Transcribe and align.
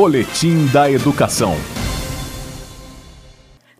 Boletim 0.00 0.66
da 0.72 0.88
Educação. 0.88 1.54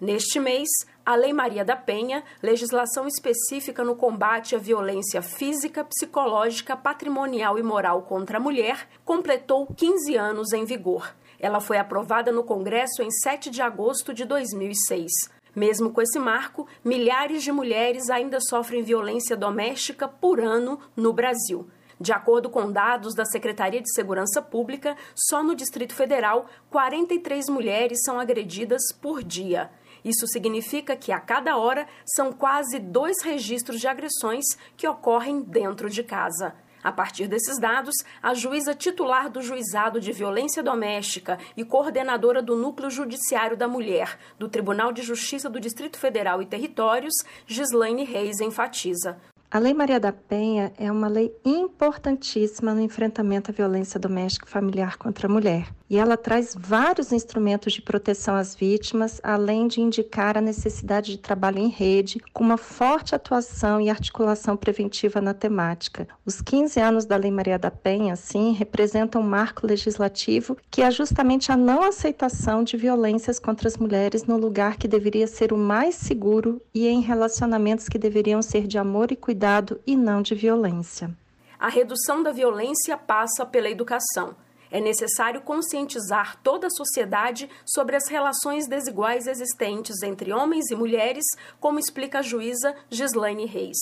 Neste 0.01 0.41
mês, 0.41 0.69
a 1.07 1.15
Lei 1.15 1.33
Maria 1.33 1.65
da 1.65 1.77
Penha, 1.77 2.25
legislação 2.43 3.07
específica 3.07 3.85
no 3.85 3.95
combate 3.95 4.57
à 4.57 4.59
violência 4.59 5.23
física, 5.23 5.85
psicológica, 5.85 6.77
patrimonial 6.77 7.57
e 7.57 7.63
moral 7.63 8.03
contra 8.03 8.39
a 8.39 8.41
mulher, 8.41 8.89
completou 9.05 9.65
15 9.69 10.17
anos 10.17 10.53
em 10.53 10.65
vigor. 10.65 11.15
Ela 11.39 11.61
foi 11.61 11.79
aprovada 11.79 12.33
no 12.33 12.43
Congresso 12.43 13.01
em 13.01 13.13
7 13.13 13.49
de 13.49 13.63
agosto 13.63 14.13
de 14.13 14.25
2006. 14.25 15.13
Mesmo 15.55 15.93
com 15.93 16.03
esse 16.03 16.19
marco, 16.19 16.67
milhares 16.85 17.45
de 17.45 17.53
mulheres 17.53 18.11
ainda 18.11 18.41
sofrem 18.41 18.83
violência 18.83 19.37
doméstica 19.37 20.09
por 20.09 20.41
ano 20.41 20.81
no 20.97 21.13
Brasil. 21.13 21.69
De 22.01 22.13
acordo 22.13 22.49
com 22.49 22.71
dados 22.71 23.15
da 23.15 23.25
Secretaria 23.25 23.81
de 23.81 23.93
Segurança 23.93 24.41
Pública, 24.41 24.97
só 25.15 25.43
no 25.43 25.55
Distrito 25.55 25.95
Federal, 25.95 26.47
43 26.71 27.49
mulheres 27.49 27.99
são 28.05 28.21
agredidas 28.21 28.93
por 29.01 29.23
dia. 29.25 29.71
Isso 30.05 30.27
significa 30.29 30.97
que 30.97 31.11
a 31.11 31.19
cada 31.19 31.57
hora 31.57 31.87
são 32.07 32.33
quase 32.33 32.79
dois 32.79 33.21
registros 33.23 33.81
de 33.81 33.89
agressões 33.89 34.45
que 34.77 34.87
ocorrem 34.87 35.41
dentro 35.43 35.91
de 35.91 36.05
casa. 36.05 36.55
A 36.83 36.93
partir 36.93 37.27
desses 37.27 37.59
dados, 37.59 37.97
a 38.23 38.33
juíza 38.33 38.73
titular 38.73 39.29
do 39.29 39.43
Juizado 39.43 40.01
de 40.01 40.13
Violência 40.13 40.63
Doméstica 40.63 41.37
e 41.57 41.65
coordenadora 41.65 42.41
do 42.41 42.57
Núcleo 42.57 42.89
Judiciário 42.89 43.57
da 43.57 43.67
Mulher 43.67 44.17
do 44.39 44.49
Tribunal 44.49 44.93
de 44.93 45.03
Justiça 45.03 45.51
do 45.51 45.59
Distrito 45.59 45.99
Federal 45.99 46.41
e 46.41 46.47
Territórios, 46.47 47.15
Gislaine 47.47 48.05
Reis, 48.05 48.41
enfatiza. 48.41 49.19
A 49.51 49.59
Lei 49.59 49.73
Maria 49.73 49.99
da 49.99 50.13
Penha 50.13 50.75
é 50.77 50.93
uma 50.93 51.09
lei 51.09 51.35
importantíssima 51.43 52.75
no 52.75 52.83
enfrentamento 52.83 53.51
à 53.51 53.55
violência 53.55 53.99
doméstica 53.99 54.47
e 54.47 54.51
familiar 54.51 54.99
contra 54.99 55.27
a 55.27 55.31
mulher. 55.31 55.73
E 55.89 55.97
ela 55.97 56.17
traz 56.17 56.55
vários 56.59 57.13
instrumentos 57.13 57.73
de 57.73 57.81
proteção 57.81 58.35
às 58.35 58.55
vítimas, 58.55 59.21
além 59.23 59.67
de 59.67 59.81
indicar 59.81 60.37
a 60.37 60.41
necessidade 60.41 61.13
de 61.13 61.19
trabalho 61.19 61.59
em 61.59 61.69
rede, 61.69 62.21
com 62.33 62.45
uma 62.45 62.59
forte 62.59 63.15
atuação 63.15 63.81
e 63.81 63.89
articulação 63.89 64.57
preventiva 64.57 65.21
na 65.21 65.33
temática. 65.33 66.07
Os 66.27 66.41
15 66.41 66.79
anos 66.79 67.07
da 67.07 67.17
Lei 67.17 67.31
Maria 67.31 67.59
da 67.59 67.71
Penha, 67.71 68.13
assim, 68.13 68.53
representam 68.53 69.23
um 69.23 69.27
marco 69.27 69.67
legislativo 69.67 70.57
que 70.71 70.83
é 70.83 70.91
justamente 70.91 71.51
a 71.51 71.57
não 71.57 71.83
aceitação 71.83 72.63
de 72.63 72.77
violências 72.77 73.39
contra 73.39 73.67
as 73.67 73.77
mulheres 73.77 74.25
no 74.25 74.37
lugar 74.37 74.77
que 74.77 74.87
deveria 74.87 75.27
ser 75.27 75.53
o 75.53 75.57
mais 75.57 75.95
seguro 75.95 76.61
e 76.75 76.87
em 76.87 77.01
relacionamentos 77.01 77.89
que 77.89 77.99
deveriam 77.99 78.43
ser 78.43 78.67
de 78.67 78.77
amor 78.77 79.11
e 79.11 79.17
cuidado 79.17 79.39
cuidado 79.39 79.81
e 79.87 79.97
não 79.97 80.21
de 80.21 80.35
violência. 80.35 81.11
A 81.59 81.69
redução 81.69 82.23
da 82.23 82.33
violência 82.33 82.97
passa 82.97 83.47
pela 83.47 83.71
educação. 83.71 84.37
É 84.71 84.81
necessário 84.81 85.41
conscientizar 85.41 86.41
toda 86.43 86.67
a 86.67 86.71
sociedade 86.71 87.49
sobre 87.67 87.97
as 87.97 88.09
relações 88.09 88.69
desiguais 88.69 89.27
existentes 89.27 90.03
entre 90.03 90.33
homens 90.33 90.71
e 90.71 90.77
mulheres, 90.77 91.25
como 91.61 91.79
explica 91.79 92.19
a 92.19 92.23
juíza 92.23 92.75
Gislaine 92.91 93.47
Reis. 93.47 93.79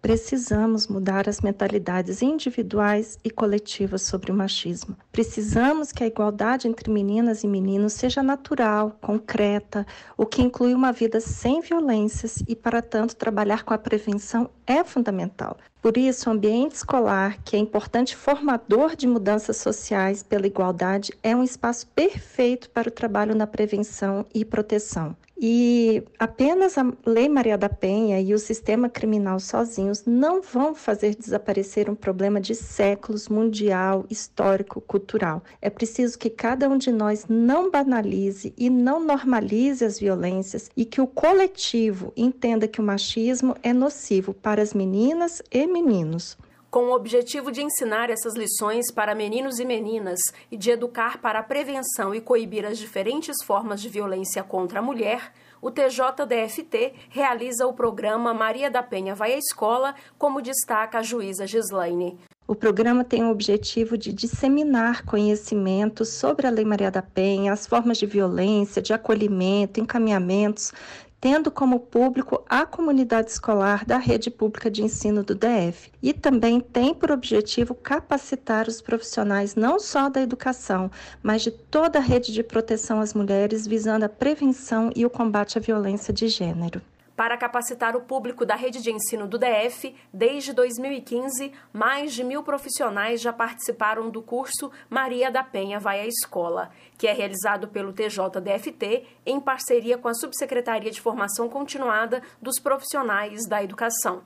Precisamos 0.00 0.86
mudar 0.86 1.28
as 1.28 1.40
mentalidades 1.40 2.22
individuais 2.22 3.18
e 3.24 3.30
coletivas 3.30 4.02
sobre 4.02 4.30
o 4.30 4.34
machismo. 4.34 4.96
Precisamos 5.10 5.90
que 5.90 6.04
a 6.04 6.06
igualdade 6.06 6.68
entre 6.68 6.88
meninas 6.88 7.42
e 7.42 7.48
meninos 7.48 7.94
seja 7.94 8.22
natural, 8.22 8.96
concreta, 9.00 9.84
o 10.16 10.24
que 10.24 10.40
inclui 10.40 10.72
uma 10.72 10.92
vida 10.92 11.20
sem 11.20 11.60
violências 11.60 12.42
e, 12.46 12.54
para 12.54 12.80
tanto, 12.80 13.16
trabalhar 13.16 13.64
com 13.64 13.74
a 13.74 13.78
prevenção 13.78 14.48
é 14.64 14.84
fundamental. 14.84 15.56
Por 15.82 15.96
isso, 15.96 16.28
o 16.28 16.32
ambiente 16.32 16.76
escolar, 16.76 17.38
que 17.42 17.56
é 17.56 17.58
importante 17.58 18.14
formador 18.14 18.94
de 18.94 19.06
mudanças 19.06 19.56
sociais 19.56 20.22
pela 20.22 20.46
igualdade, 20.46 21.12
é 21.22 21.34
um 21.34 21.42
espaço 21.42 21.86
perfeito 21.88 22.70
para 22.70 22.88
o 22.88 22.92
trabalho 22.92 23.34
na 23.34 23.46
prevenção 23.46 24.24
e 24.32 24.44
proteção. 24.44 25.16
E 25.40 26.02
apenas 26.18 26.76
a 26.76 26.92
Lei 27.06 27.28
Maria 27.28 27.56
da 27.56 27.68
Penha 27.68 28.20
e 28.20 28.34
o 28.34 28.38
sistema 28.40 28.88
criminal 28.88 29.38
sozinhos 29.38 30.04
não 30.04 30.42
vão 30.42 30.74
fazer 30.74 31.14
desaparecer 31.14 31.88
um 31.88 31.94
problema 31.94 32.40
de 32.40 32.56
séculos 32.56 33.28
mundial, 33.28 34.04
histórico, 34.10 34.80
cultural. 34.80 35.44
É 35.62 35.70
preciso 35.70 36.18
que 36.18 36.28
cada 36.28 36.68
um 36.68 36.76
de 36.76 36.90
nós 36.90 37.26
não 37.28 37.70
banalize 37.70 38.52
e 38.58 38.68
não 38.68 38.98
normalize 38.98 39.84
as 39.84 40.00
violências 40.00 40.70
e 40.76 40.84
que 40.84 41.00
o 41.00 41.06
coletivo 41.06 42.12
entenda 42.16 42.66
que 42.66 42.80
o 42.80 42.84
machismo 42.84 43.54
é 43.62 43.72
nocivo 43.72 44.34
para 44.34 44.60
as 44.60 44.74
meninas 44.74 45.40
e 45.52 45.68
meninos. 45.68 46.36
Com 46.70 46.88
o 46.90 46.94
objetivo 46.94 47.50
de 47.50 47.62
ensinar 47.62 48.10
essas 48.10 48.34
lições 48.34 48.92
para 48.92 49.14
meninos 49.14 49.58
e 49.58 49.64
meninas 49.64 50.20
e 50.50 50.56
de 50.56 50.70
educar 50.70 51.18
para 51.18 51.38
a 51.38 51.42
prevenção 51.42 52.14
e 52.14 52.20
coibir 52.20 52.66
as 52.66 52.76
diferentes 52.76 53.42
formas 53.42 53.80
de 53.80 53.88
violência 53.88 54.42
contra 54.42 54.80
a 54.80 54.82
mulher, 54.82 55.32
o 55.62 55.70
TJDFT 55.70 56.92
realiza 57.08 57.66
o 57.66 57.72
programa 57.72 58.34
Maria 58.34 58.70
da 58.70 58.82
Penha 58.82 59.14
Vai 59.14 59.32
à 59.32 59.38
Escola, 59.38 59.94
como 60.18 60.42
destaca 60.42 60.98
a 60.98 61.02
juíza 61.02 61.46
Gislaine. 61.46 62.18
O 62.46 62.54
programa 62.54 63.04
tem 63.04 63.24
o 63.24 63.30
objetivo 63.30 63.96
de 63.96 64.12
disseminar 64.12 65.04
conhecimento 65.04 66.04
sobre 66.04 66.46
a 66.46 66.50
Lei 66.50 66.64
Maria 66.64 66.90
da 66.90 67.02
Penha, 67.02 67.52
as 67.52 67.66
formas 67.66 67.98
de 67.98 68.06
violência, 68.06 68.80
de 68.80 68.92
acolhimento, 68.92 69.80
encaminhamentos 69.80 70.72
tendo 71.20 71.50
como 71.50 71.80
público 71.80 72.44
a 72.48 72.64
comunidade 72.64 73.30
escolar 73.30 73.84
da 73.84 73.98
rede 73.98 74.30
pública 74.30 74.70
de 74.70 74.82
ensino 74.82 75.22
do 75.22 75.34
DF. 75.34 75.90
E 76.02 76.12
também 76.12 76.60
tem 76.60 76.94
por 76.94 77.10
objetivo 77.10 77.74
capacitar 77.74 78.68
os 78.68 78.80
profissionais 78.80 79.54
não 79.54 79.78
só 79.78 80.08
da 80.08 80.20
educação, 80.20 80.90
mas 81.22 81.42
de 81.42 81.50
toda 81.50 81.98
a 81.98 82.02
rede 82.02 82.32
de 82.32 82.42
proteção 82.42 83.00
às 83.00 83.14
mulheres, 83.14 83.66
visando 83.66 84.04
a 84.04 84.08
prevenção 84.08 84.90
e 84.94 85.04
o 85.04 85.10
combate 85.10 85.58
à 85.58 85.60
violência 85.60 86.12
de 86.12 86.28
gênero. 86.28 86.80
Para 87.18 87.36
capacitar 87.36 87.96
o 87.96 88.02
público 88.02 88.46
da 88.46 88.54
rede 88.54 88.80
de 88.80 88.92
ensino 88.92 89.26
do 89.26 89.40
DF, 89.40 89.92
desde 90.14 90.52
2015, 90.52 91.52
mais 91.72 92.14
de 92.14 92.22
mil 92.22 92.44
profissionais 92.44 93.20
já 93.20 93.32
participaram 93.32 94.08
do 94.08 94.22
curso 94.22 94.70
Maria 94.88 95.28
da 95.28 95.42
Penha 95.42 95.80
Vai 95.80 95.98
à 95.98 96.06
Escola, 96.06 96.70
que 96.96 97.08
é 97.08 97.12
realizado 97.12 97.66
pelo 97.66 97.92
TJDFT 97.92 99.04
em 99.26 99.40
parceria 99.40 99.98
com 99.98 100.06
a 100.06 100.14
Subsecretaria 100.14 100.92
de 100.92 101.00
Formação 101.00 101.48
Continuada 101.48 102.22
dos 102.40 102.60
Profissionais 102.60 103.48
da 103.48 103.64
Educação. 103.64 104.22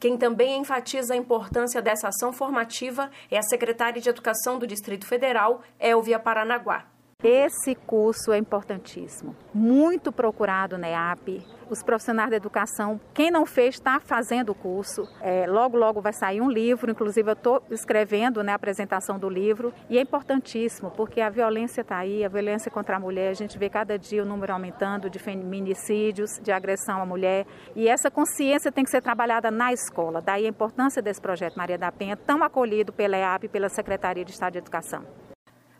Quem 0.00 0.18
também 0.18 0.58
enfatiza 0.58 1.14
a 1.14 1.16
importância 1.16 1.80
dessa 1.80 2.08
ação 2.08 2.32
formativa 2.32 3.08
é 3.30 3.38
a 3.38 3.42
secretária 3.42 4.02
de 4.02 4.08
Educação 4.08 4.58
do 4.58 4.66
Distrito 4.66 5.06
Federal, 5.06 5.62
Elvia 5.78 6.18
Paranaguá. 6.18 6.91
Esse 7.24 7.76
curso 7.76 8.32
é 8.32 8.38
importantíssimo, 8.38 9.36
muito 9.54 10.10
procurado 10.10 10.76
na 10.76 10.88
EAP. 10.88 11.40
Os 11.70 11.80
profissionais 11.80 12.28
da 12.30 12.36
educação, 12.36 13.00
quem 13.14 13.30
não 13.30 13.46
fez, 13.46 13.76
está 13.76 14.00
fazendo 14.00 14.50
o 14.50 14.54
curso. 14.56 15.08
É, 15.20 15.46
logo, 15.46 15.76
logo 15.76 16.00
vai 16.00 16.12
sair 16.12 16.40
um 16.40 16.50
livro, 16.50 16.90
inclusive 16.90 17.30
eu 17.30 17.34
estou 17.34 17.62
escrevendo 17.70 18.42
né, 18.42 18.50
a 18.50 18.56
apresentação 18.56 19.20
do 19.20 19.28
livro. 19.28 19.72
E 19.88 19.96
é 19.98 20.00
importantíssimo, 20.00 20.90
porque 20.90 21.20
a 21.20 21.30
violência 21.30 21.82
está 21.82 21.98
aí, 21.98 22.24
a 22.24 22.28
violência 22.28 22.72
contra 22.72 22.96
a 22.96 23.00
mulher, 23.00 23.30
a 23.30 23.34
gente 23.34 23.56
vê 23.56 23.70
cada 23.70 23.96
dia 23.96 24.24
o 24.24 24.26
número 24.26 24.52
aumentando 24.52 25.08
de 25.08 25.20
feminicídios, 25.20 26.40
de 26.42 26.50
agressão 26.50 27.00
à 27.00 27.06
mulher. 27.06 27.46
E 27.76 27.86
essa 27.86 28.10
consciência 28.10 28.72
tem 28.72 28.82
que 28.82 28.90
ser 28.90 29.00
trabalhada 29.00 29.48
na 29.48 29.72
escola. 29.72 30.20
Daí 30.20 30.44
a 30.44 30.48
importância 30.48 31.00
desse 31.00 31.20
projeto 31.20 31.56
Maria 31.56 31.78
da 31.78 31.92
Penha, 31.92 32.16
tão 32.16 32.42
acolhido 32.42 32.92
pela 32.92 33.16
EAP 33.16 33.44
e 33.44 33.48
pela 33.48 33.68
Secretaria 33.68 34.24
de 34.24 34.32
Estado 34.32 34.54
de 34.54 34.58
Educação. 34.58 35.04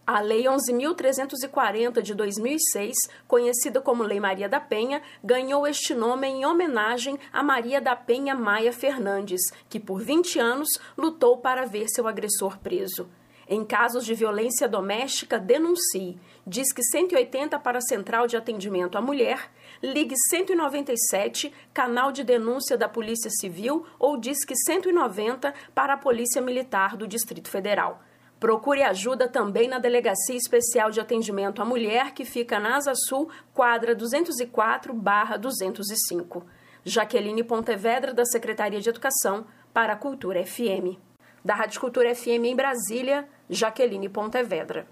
A 0.05 0.19
Lei 0.19 0.45
11.340 0.45 2.03
de 2.03 2.13
2006, 2.13 2.93
conhecida 3.29 3.81
como 3.81 4.03
Lei 4.03 4.19
Maria 4.19 4.49
da 4.49 4.59
Penha, 4.59 5.01
ganhou 5.23 5.65
este 5.65 5.95
nome 5.95 6.27
em 6.27 6.45
homenagem 6.45 7.17
a 7.33 7.41
Maria 7.41 7.81
da 7.81 7.95
Penha 7.95 8.35
Maia 8.35 8.73
Fernandes, 8.73 9.41
que 9.69 9.79
por 9.79 10.01
20 10.01 10.41
anos 10.41 10.69
lutou 10.99 11.39
para 11.39 11.65
ver 11.65 11.89
seu 11.89 12.09
agressor 12.09 12.59
preso. 12.59 13.09
Em 13.49 13.65
casos 13.65 14.05
de 14.05 14.13
violência 14.13 14.69
doméstica, 14.69 15.39
denuncie. 15.39 16.19
Disque 16.45 16.83
180 16.83 17.57
para 17.61 17.79
a 17.79 17.83
Central 17.83 18.27
de 18.27 18.37
Atendimento 18.37 18.99
à 18.99 19.01
Mulher, 19.01 19.53
ligue 19.81 20.17
197, 20.31 21.53
canal 21.73 22.11
de 22.11 22.25
denúncia 22.25 22.77
da 22.77 22.89
Polícia 22.89 23.31
Civil 23.31 23.87
ou 24.01 24.17
Disque 24.17 24.57
190 24.57 25.55
para 25.73 25.95
a 25.95 25.99
Polícia 25.99 26.43
Militar 26.43 26.97
do 26.97 27.07
Distrito 27.07 27.49
Federal. 27.49 28.03
Procure 28.43 28.83
ajuda 28.83 29.27
também 29.29 29.69
na 29.69 29.79
Delegacia 29.79 30.35
Especial 30.35 30.91
de 30.91 31.01
Atendimento 31.01 31.63
à 31.63 31.65
Mulher, 31.65 32.13
que 32.13 32.25
fica 32.25 32.59
na 32.59 32.75
Asa 32.75 32.93
Sul, 32.93 33.31
quadra 33.55 33.95
204-205. 33.95 36.43
Jaqueline 36.85 37.45
Pontevedra, 37.45 38.13
da 38.13 38.25
Secretaria 38.25 38.81
de 38.81 38.89
Educação, 38.89 39.47
para 39.73 39.93
a 39.93 39.97
Cultura 39.97 40.45
FM. 40.45 40.99
Da 41.45 41.55
Rádio 41.55 41.81
Cultura 41.81 42.13
FM 42.13 42.47
em 42.47 42.57
Brasília, 42.57 43.29
Jaqueline 43.49 44.09
Pontevedra. 44.09 44.89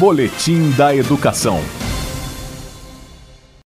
Boletim 0.00 0.72
da 0.76 0.92
Educação. 0.92 1.60